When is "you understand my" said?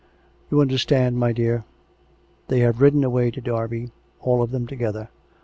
0.51-1.31